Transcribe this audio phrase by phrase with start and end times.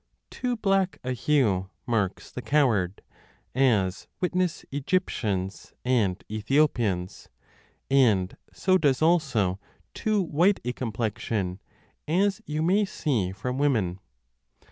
[0.31, 3.03] Too black a hue marks the coward,
[3.53, 7.29] as witness Egyptians and Ethiopians,
[7.91, 9.59] 1 and so does also
[9.93, 11.59] too white a complexion,
[12.07, 13.99] as you may see from women.